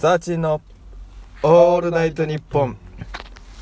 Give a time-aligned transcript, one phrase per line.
[0.00, 0.62] ザーチンの
[1.42, 2.78] オールナイトニッポン。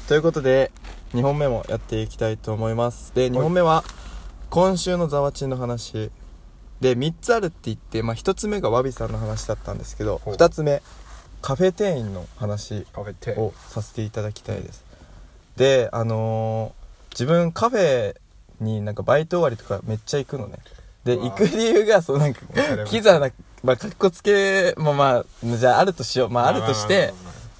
[0.06, 0.70] ということで
[1.12, 3.12] 2本目もやっていきたいと思います。
[3.12, 3.82] で2本目は
[4.48, 6.12] 今週のザワチンの話。
[6.80, 10.34] で3つあるって言って、まあ、1つ目がワビさんの話だったんですけどほう。
[10.36, 10.80] 2つ目
[11.42, 12.86] カフェ店員の話
[13.36, 14.84] をさせていただきたいです。
[15.56, 18.14] であのー自分カフェ
[18.60, 20.58] になんかバイト終わりとかめっちゃ行くのね。
[21.02, 22.42] で行く理由がそうなんか
[22.86, 26.30] キザなまあかっこつけもまあじゃああるとしよう。
[26.30, 27.12] まああるとして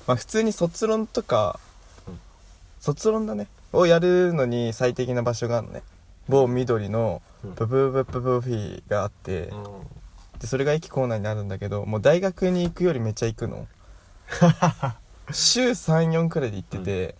[0.06, 1.58] まあ普通に卒論とか
[2.06, 2.18] うん
[2.80, 3.48] 卒論だね。
[3.72, 5.82] をやるのに最適な場所があるのね。
[6.28, 7.54] 某緑のうん。
[7.54, 9.64] ブブブブブフィーがあってうん。
[10.38, 13.66] でそれが駅構内にあるんだけどもう大学に行くよりめっちゃ行くの。
[15.32, 17.14] 週34くらいで行ってて、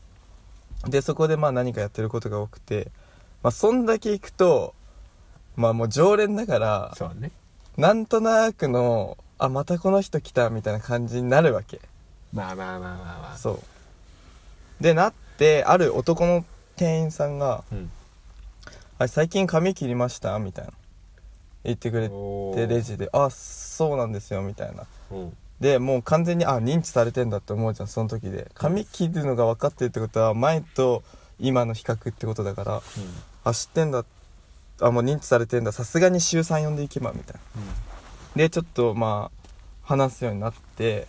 [0.86, 2.90] でそこでまあ何かやってることが多くて
[3.42, 4.74] まあそんだけ行くと
[5.56, 7.32] まあもう常連だからそうね
[7.78, 11.80] なんとなくのあまたこの人来たみたいな感じになるわけ。
[12.32, 13.36] まあまあまあまあまあ。
[13.38, 13.52] そ
[14.80, 14.82] う。
[14.82, 16.44] でなってある男の
[16.76, 17.90] 店員さんがうん
[18.98, 20.72] 「あ最近髪切りました?」みたいな。
[21.64, 24.84] 言ってくれてレジで「あそうなんですよ」みたいな。
[25.12, 25.36] うん。
[25.60, 28.50] でもう完全にあ認知されてんだって思うじゃんその時で。
[28.54, 31.04] 髪切るのが分かってるってことは前と
[31.38, 32.82] 今の比較ってことだから
[33.44, 34.04] あ知ってんだ
[34.80, 35.72] あもう認知されてんだ。
[35.72, 37.40] さすがに週34で行けばみたいな。
[38.36, 39.48] でちょっとまあ
[39.82, 41.06] 話すようになって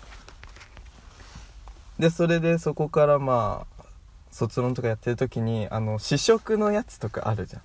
[2.00, 3.84] でそれでそこからまあ
[4.32, 7.62] 卒論とかやってる時にあの試食のやつとかあるじゃん。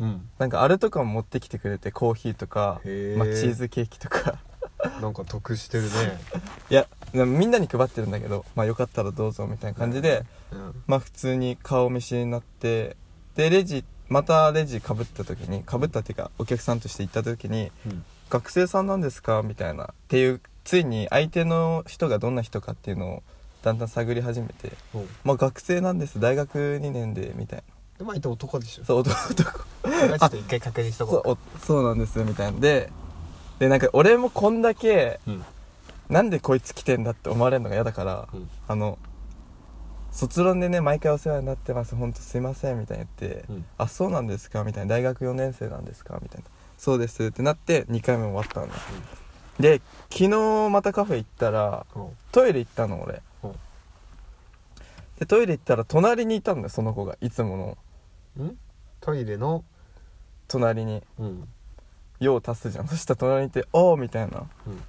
[0.00, 0.08] うん。
[0.08, 2.80] うんなんかあれとかも持ってきてくれてコーヒーとか、
[3.16, 4.38] まあ、チーズケーキとか。
[5.00, 5.88] なんか得してるね。
[6.70, 10.82] いやみんなに配ってるんだけどまあよかったらどうぞみたいな感じで、うん。
[10.86, 12.96] まあ普通に顔見知りになって
[13.36, 19.84] でレジまたレジかぶった時にかぶったっていうかお客さんとして行った時にうん「学生さんなんですか?」みたいな。
[19.84, 23.22] っていうついに相手の人がどんな人かっていうのを
[23.62, 26.18] だんだん探り始めてうん「まあ学生なんです。
[26.20, 27.62] 大学2年で」みたい
[27.98, 28.82] でまあ言って男でしょ。
[28.82, 29.16] なそう男。
[29.30, 30.18] 男。
[30.18, 32.58] ちょっと一回確認しとこそうおそうなんですみたいな。
[32.58, 32.90] んで
[33.58, 35.44] でなんか俺もこんだけううん。
[36.08, 38.48] なんでこいつ来てんだって思われるのが嫌だから、うん。
[38.68, 38.98] あの
[40.16, 41.94] 卒論でね毎回お世話になってます。
[41.94, 43.64] 本当すいませんみたいに言って、うん。
[43.76, 44.88] あそうなんですかみたいな。
[44.88, 46.46] 大学4年生なんですかみたいな。
[46.78, 48.68] そうですってなって2回目終わったの、
[49.60, 52.08] で昨日またカフェ行ったらうん。
[52.32, 53.52] トイレ行ったの俺、うん。
[55.18, 57.18] でトイレ行ったら隣にいたんだよその子が。
[57.20, 57.78] いつもの。
[58.38, 58.58] うん？
[59.00, 59.64] トイレの？
[60.48, 61.02] 隣に。
[61.18, 61.48] うん。
[62.20, 62.88] 用を足すじゃん。
[62.88, 64.46] そしたら隣にいて「おお」みたいな。
[64.66, 64.82] うん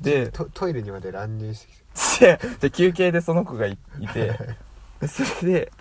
[0.00, 2.36] でトトイレにまで乱入してきて。
[2.36, 4.56] でで休憩でその子がいいて。
[5.00, 5.72] で それで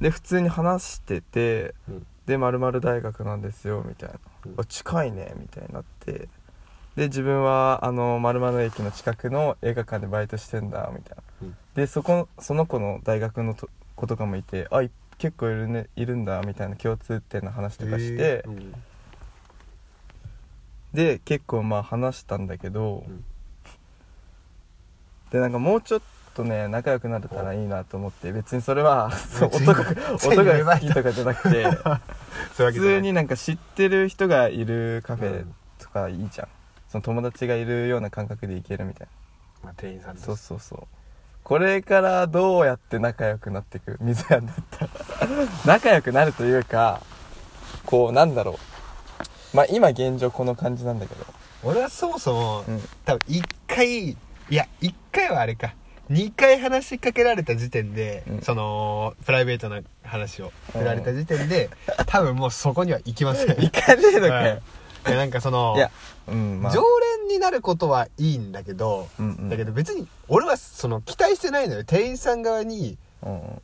[0.00, 2.06] で普通に話しててうん。
[2.26, 4.14] で「まる大学なんですよ」みたいな。
[4.46, 6.28] うん「あ近いね」みたいになって。
[6.96, 11.22] で自分はあの丸々駅の近くの映画館でバイトしてんだみたいな。
[11.42, 11.56] うん。
[11.74, 18.48] でそこその子の大学のと子とかもいて「あい結構いる,、ね、いるんだ」みたいな共通点の話とかして、へー。
[18.48, 18.74] うん
[20.92, 23.24] で結構まあ話したんだけど、うん。
[25.30, 26.00] でなんかもうちょっ
[26.34, 29.68] とね仲良くなれたらいいなと思って別にそれはそう別に
[30.32, 32.00] 音が好きとかじゃなくて そういうわ
[32.54, 32.72] 普けじゃない。
[32.72, 35.44] 通になんか知ってる人がいるカフェ
[35.78, 36.48] とかいいじゃん、
[36.88, 39.08] その友達がいるような感覚で行けるみたい
[39.62, 40.86] まあ店員さんなとそうそうそう。
[41.44, 44.90] これからどうやって仲良くなっていく水やんだったら。
[45.64, 47.00] 仲良くなるというか
[47.86, 48.58] こうなんだろう
[49.54, 51.24] まあ今現状この感じなんだけど。
[51.64, 52.80] 俺はそもそもうん。
[53.04, 54.16] 多分1回い
[54.50, 55.74] や1回はあれか。
[56.10, 58.40] 2回話しかけられた時点で、うん。
[58.42, 61.68] そのプライベートな話を振られた時点で、
[62.06, 63.48] 多分もうそこには行きません。
[63.60, 64.62] 行かねえのかよ、
[65.06, 65.90] いやなんかそのいや
[66.28, 66.72] うんまあ。
[66.72, 66.82] 常
[67.18, 69.48] 連になることはいいんだけど、うんうん。
[69.50, 71.84] だけど別に俺はその期待してないのよ。
[71.84, 73.62] 店員さん側にうん。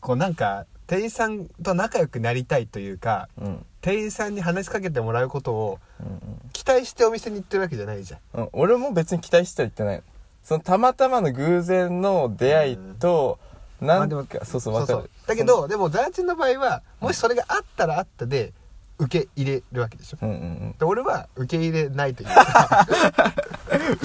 [0.00, 3.46] こうなんか店員さんと仲良くなりたいというかうん。
[3.46, 6.20] うん店員さんに話しかけてもらうことをうん
[6.52, 8.40] 期待してお店に行ってるわけじゃないじゃん。
[8.42, 9.96] うん俺も別に期待しては言ってない。
[9.96, 10.02] の
[10.44, 13.38] そのたまたまの偶然の出会いと、
[13.80, 15.10] なんまあでもかそうそうわかる。
[15.26, 18.52] だけどでもザーチンの場合はもしそれがあったらあったで
[18.98, 20.18] 受け入れるわけでしょ。
[20.20, 20.74] うんうんうん。
[20.78, 22.86] で俺は受け入れないというか。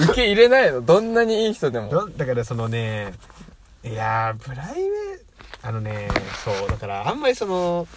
[0.00, 0.80] 受け入れないの？
[0.80, 1.90] どんなにいい人でも。
[1.90, 3.12] どだからそのね
[3.84, 5.05] いやープライベート
[5.66, 6.08] あのね
[6.44, 7.88] そうだからあんまりその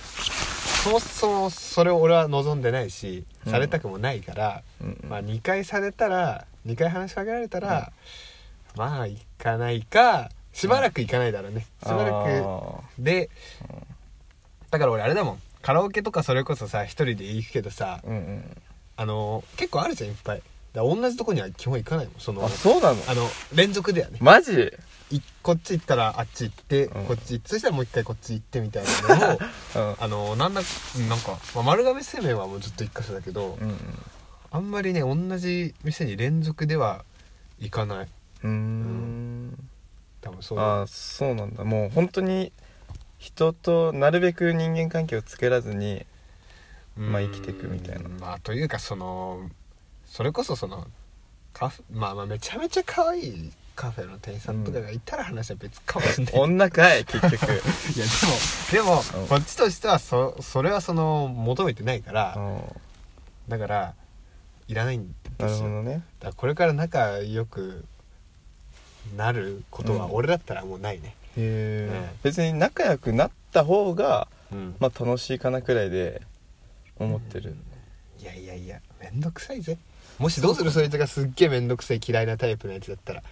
[0.83, 3.51] そもそもそれを俺は望んでないしうん。
[3.51, 5.09] されたくもないから、うんうん。
[5.09, 7.91] まあ2回されたら2回話しかけられたら、
[8.75, 13.29] まあ行かないかしばらく行かないだろうね、しばらくあで、
[14.71, 15.41] だから俺あれだもん。
[15.61, 18.57] カラオケとかそれこそさ一人で行くけどさーうんうん。
[18.97, 20.41] あの結構あるじゃんいっぱい。
[20.73, 22.97] だから同じとこには基本行かないもんそのあそうなの？
[23.07, 24.17] あの連続ではね。
[24.21, 24.71] マジ？
[25.11, 27.05] いこっち行ったらあっち行って、うん。
[27.05, 29.39] こっち行ってそしたらもう一回こっち行ってみたいなのを
[29.89, 29.95] うん。
[29.99, 30.61] あのなんだ
[31.09, 33.77] なんか、まあ、丸亀製麺はもうずっと一箇所だけど、うん
[34.51, 37.05] あんまりね同じ店に連続では
[37.59, 38.07] 行かない。
[38.43, 38.51] うん。
[38.51, 39.69] うん。
[40.21, 40.59] 多分そう。
[40.59, 41.63] ああそうなんだ。
[41.63, 42.51] もう本当に
[43.19, 46.05] 人となるべく人間関係を作らずに
[46.97, 47.11] うん。
[47.11, 48.09] まあ生きていくみたいな。
[48.09, 49.49] まあというかその
[50.05, 50.87] それこそその
[51.53, 57.31] カフまあまあめちゃめちゃ可愛いカフェの店員さんとかがいたら話は別かもしれない、女かい結局。
[57.95, 58.05] いや
[58.73, 59.27] でもでも、うん。
[59.29, 62.61] こっちとしてはそそれはその求めてないから、うん。
[63.47, 63.93] だから
[64.67, 65.67] いらないんなですよ。
[65.67, 65.93] るほどね。
[65.93, 67.85] だからこれから仲良く
[69.15, 70.13] なることはうん。
[70.13, 71.15] 俺だったらもうないね。
[71.37, 74.75] へえ、ね別に仲良くなった方がうん。
[74.81, 76.21] まあ楽しいかなくらいで
[76.97, 77.55] 思ってる、
[78.19, 79.77] いやいやいやめんどくさいぜ。
[80.17, 80.71] もしどうする？
[80.71, 83.23] そいつがすっげえめんどくさい嫌いなタイプのやつだったら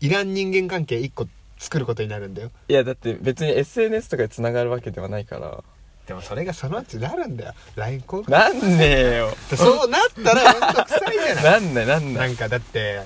[0.00, 1.26] いらん人間関係一個
[1.58, 2.50] 作ることになるんだよ。
[2.68, 5.62] いやだって別に SNS とかでつながるわけではないから。
[6.06, 7.52] でもそれがそのうちなるんだよ。
[7.74, 8.30] LINE 交換。
[8.30, 9.30] なんねえよ。
[9.56, 11.44] そうなったらめんどくさいじゃない。
[11.44, 13.00] なんないなんなないんかだって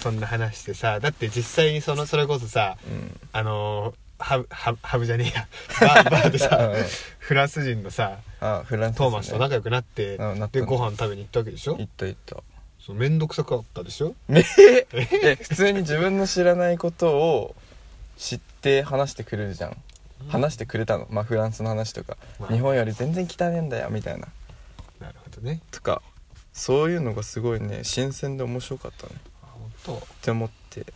[0.00, 5.48] そんな話してさだって実際にそのそれこそさうん、うん、あのーハブハブハブじゃねえや。
[5.94, 6.78] バーバーでさうん。
[6.78, 6.86] うん
[7.18, 10.58] フランス人のさあフランス、トーマスと仲良くなって、うんなった。
[10.58, 11.76] でご飯食べに行ったわけでしょ？
[11.76, 12.36] 行った行った
[12.84, 17.54] そう面倒くさかったでしょねええ普通に自分の知らないことを
[18.16, 19.76] 知って話してくれるじゃん。
[20.28, 21.06] 話してくれたの。
[21.10, 22.52] まあフランスの話とか、まあ。
[22.52, 24.28] 日本より全然汚ねえんだよみたいな。
[25.00, 25.60] なるほどね。
[25.70, 26.02] とか
[26.52, 29.94] そういうのがすごいね新鮮で面白かったねあ本当？
[29.94, 30.86] って思って。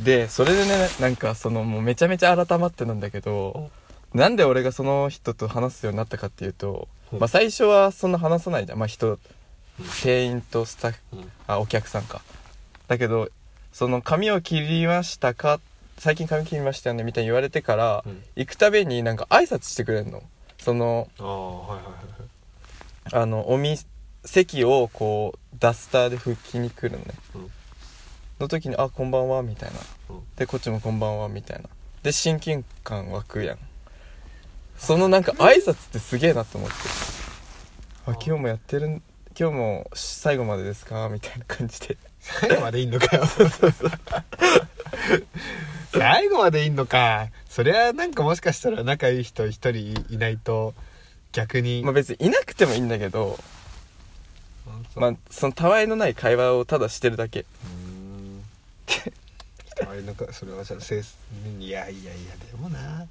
[0.00, 3.70] でそれでねなんかそのもうめちゃめちゃ改まってなんだけど
[4.14, 8.78] なんで俺がその人と話すようになったかっていうと、うんまあ、最初はそんな話さないじゃん。
[8.78, 9.18] まあ人
[9.78, 11.32] 店員とスタッフうん。
[11.46, 12.22] あお客さんか。
[12.86, 13.28] だけど
[13.72, 15.60] その髪を切りましたか？
[15.98, 17.04] 最近髪切りましたよね？
[17.04, 18.22] みたいに言われてから、うん。
[18.36, 20.22] 行くたびになんか挨拶してくれるの。
[20.58, 23.78] そのああはいはいはいあのおみ
[24.24, 27.14] 席をこうダスターで拭きに来るのね。
[27.34, 27.50] うん。
[28.40, 29.78] の時に「あこんばんは」みたいな。
[30.10, 30.22] うん。
[30.36, 31.68] でこっちも「こんばんは」みたいな。
[32.02, 33.58] で親近感湧くやん。
[34.76, 36.76] そのなんか挨拶ってすげえなと思って
[38.06, 39.02] 「あ今日もやってるん
[39.38, 41.96] 今日も最後までですか?」みたいな感じで。
[42.20, 43.24] 最後までいんのかよ。
[45.92, 47.28] 最後までいんのか。
[47.48, 50.74] そりゃなんかもしかしたら仲いい人一人いないと
[51.32, 53.38] 逆に、まあ別にいなくてもいいんだけど
[54.96, 57.40] まあそのたわいのない会話をただしてるだけ。
[57.40, 59.88] うーん。
[59.88, 61.02] あれなんかそれはじゃあせい
[61.64, 63.06] いやいやいやでもな。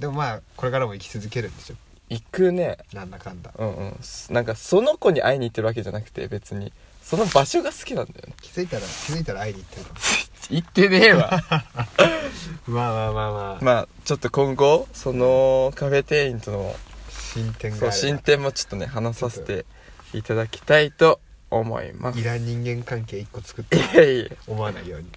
[0.00, 1.76] でもまあこれからも生き続けるんでしょ
[2.10, 2.76] 行くね。
[2.92, 3.52] なんだかんだ。
[3.56, 3.96] うんうん。
[4.02, 6.72] すなんかその子に会いに行ってるわけじゃなくて別に。
[7.02, 8.34] その場所が好きなんだよね。
[8.40, 9.98] 気づいたら気づいたら会いに行ってるかも。
[10.50, 11.42] 行ってねえわ。
[12.66, 16.76] まあまあまあまあ、まあちょっと今後そのカフェ店員との
[17.10, 19.64] 進展そ進展もちょっとね話させて
[20.12, 21.20] いただきたいと
[21.50, 22.18] 思います。
[22.18, 24.26] いらん人間関係一個作っていやいや。
[24.46, 25.08] 思わないように。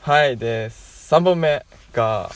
[0.00, 0.36] はい。
[0.36, 2.30] で3本目が、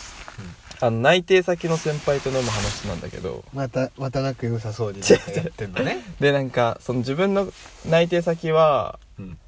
[0.81, 3.45] あの内定先の先輩と飲む話なんだけど。
[3.53, 5.07] またまた仲良さそうにや
[5.49, 6.03] ってんのね。
[6.21, 7.53] でなんかその自分の
[7.89, 9.39] 内定先はうん。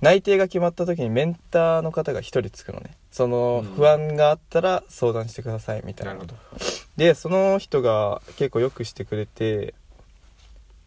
[0.00, 2.96] 内定が決まった時にメンターの方が一人つくのね。
[3.12, 3.74] そのうん。
[3.76, 6.14] 不安があったら相談してくださいみたいな。
[6.14, 6.36] なるほど。
[6.96, 9.74] でその人が結構よくしてくれて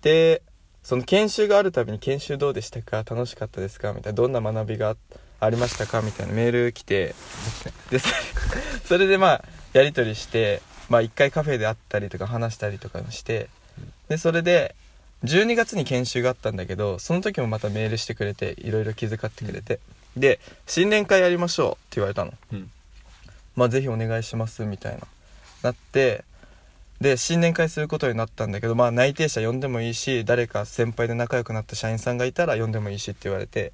[0.01, 0.41] で
[0.83, 2.97] その研修があるたびに研修どうでしたか？
[2.97, 3.93] 楽しかったですか？
[3.93, 4.95] みたいなどんな学びが
[5.39, 6.01] ありましたか？
[6.01, 7.15] みたいなメール来て。
[7.89, 7.99] で
[8.85, 9.43] それでまあ
[9.73, 13.49] やり取りしてまあ一回カフェで会ったりとか話したりとかして
[14.09, 14.75] でそれで
[15.23, 19.79] 12月に研修があったんだけどその時もまたメールしてくれていろいろ気遣ってくれて、
[20.15, 22.33] で新年会やりましょうって言われたの。
[22.53, 22.69] うん。
[23.55, 25.07] まあぜひお願いしますみたいな。
[25.63, 26.23] なって
[27.01, 33.73] で新年会することになったんだけどまあ内定者呼んでもいいし誰か先輩で仲良くなった社員さんがいたら呼んでもいいしって言われて。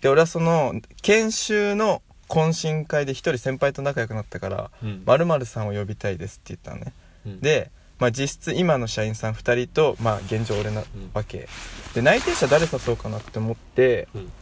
[0.00, 5.02] で俺はその研修の懇親会で一人先輩と仲良くなったからうん。
[5.06, 6.92] 〇〇さんを呼びたいですって言ったのね。
[7.26, 7.40] うん。
[7.40, 11.10] で、まあ、実質今の社員さん2人と、まあ、現状俺なうん。
[11.14, 11.48] わけ。
[11.94, 14.32] で内定者誰誘そうかなって思ってうん。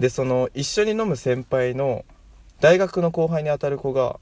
[0.00, 2.04] でその一緒に飲む先輩の
[2.60, 4.18] 大学の後輩に当たる子が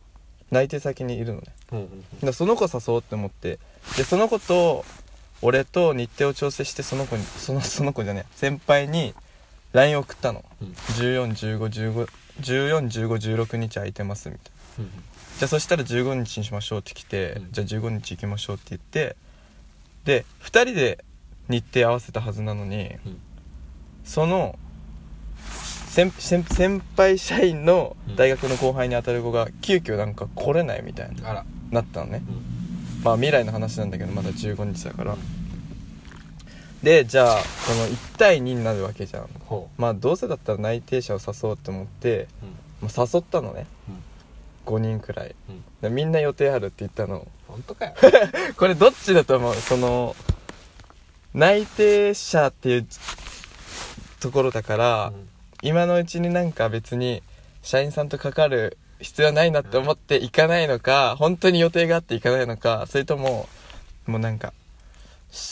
[0.51, 1.47] 内定先にいるのね。
[1.73, 3.59] うんうんだからその子誘おうって思って
[3.97, 4.85] でその子と
[5.43, 9.15] 俺と日程を調整してその子にそのその子じゃねえ先輩に
[9.73, 10.45] LINE 送ったの。
[10.63, 10.75] うん
[12.41, 14.91] 141516日空いてますみたいなうん
[15.39, 19.17] じゃあそしたら15日にしましょうって来て、うんじゃあ15日行きましょうって言って
[20.05, 21.05] で2人で
[21.49, 23.21] 日程合わせたはずなのに、うん
[24.05, 24.57] その
[25.89, 32.31] 先先先輩社員の大学の後輩に当たる子が急遽なんか来れないみたいなあらなったのねう
[33.01, 35.17] んまあ未来の話なんだけどまだ15日だから
[36.87, 39.27] でじゃあこの1対2になるわけじゃん。
[39.47, 42.29] ほまあどうせだったら内定者を誘おうと思って、
[42.81, 43.67] うまあ、誘ったのね。
[43.89, 44.77] うん。
[44.77, 45.35] 5人くらい。
[45.49, 45.65] うん。
[45.83, 47.27] でみんな予定あるって言ったの。
[47.49, 47.95] 本当かよ。
[48.57, 49.55] これどっちだと思う？
[49.57, 50.15] その
[51.35, 52.87] 内定者っていう
[54.21, 55.29] ところだから、うん。
[55.63, 57.21] 今のうちになんか別に
[57.63, 63.49] 社員さんとかかる必要ないなって思って行かないのか、本当に予定があって行かないのかそれとも
[64.07, 64.53] もうなんかし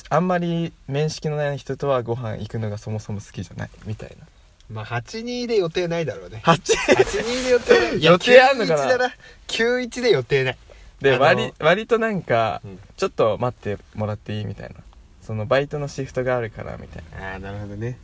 [0.08, 4.26] あんまり面識のない人とはご飯行くのがそもそも好きじゃないみたいな。
[4.70, 6.40] まあ82で予定ないだろうね。
[6.44, 8.04] 8 82で予定ない。
[8.04, 9.14] 予定あんのかな？91だな
[9.48, 10.58] 91で予定ない。
[11.00, 12.78] で割割となんか、うん。
[12.96, 14.76] ちょっと待ってもらっていいみたいな。
[15.20, 17.32] そのバイトのシフトがあるからみたいな。
[17.32, 17.98] ああなるほどね。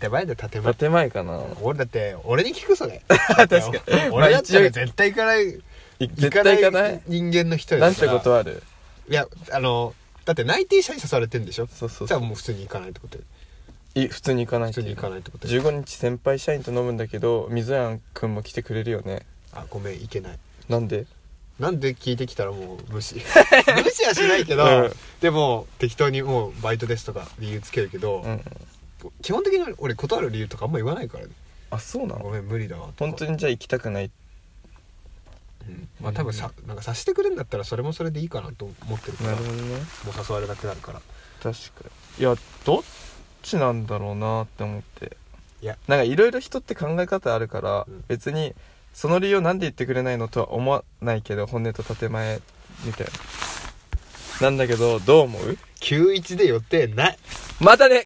[0.00, 0.74] 建前だ建前。
[0.74, 1.40] 建前かな。
[1.62, 3.02] 俺だって俺に聞くそれ。
[3.08, 4.10] 確かに。
[4.10, 5.48] 俺だったら絶対行かない。
[5.98, 7.00] い絶対行かない？
[7.06, 8.62] 人間の一人なんてことある？
[9.08, 9.94] いやあの
[10.26, 11.66] だって内定者に誘われてんでしょ？
[11.68, 13.24] そうそうじゃあもう普通に行かないってことよ。
[13.94, 15.62] い普通に行かない普通に行かないってことよ。
[15.62, 19.22] 15日先輩社員と飲むんだけど水谷くんも来てくれるよね。
[19.54, 20.38] あごめん行けない。
[20.68, 21.06] なんで？
[21.58, 23.14] なんで聞いてきたらもう無視。
[23.82, 24.92] 無視はしないけど、うん。
[25.22, 28.42] でも適当にもうバイトですとか理由つけるけど、うん。
[29.22, 31.30] 基本的に俺断る理由とかあんま言わないからね。
[31.70, 32.24] あそうなの？
[32.24, 32.94] ごめん無理だわとか。
[32.98, 34.10] 本当にじゃあ行きたくない
[35.68, 35.88] うん。
[36.00, 39.30] まあ多分さ、なんかさしてくれるんだったらそれもそれでいいかなと思ってるから。
[39.32, 39.80] もうなるほどね。
[40.28, 41.00] 誘われなくなるから。
[41.42, 41.84] 確か
[42.18, 42.22] に。
[42.22, 42.82] いやどっ
[43.42, 45.16] ちなんだろうなって思って。
[45.62, 45.76] いや。
[45.88, 48.04] なんかいろいろ人って考え方あるから、うん。
[48.08, 48.54] 別に
[48.92, 52.40] その理由をなんで言ってくれないのとは思わないけど本音と建前
[52.84, 53.12] みたいな。
[54.40, 57.18] なんだけどどう思う？91で予定ない。
[57.60, 57.94] またね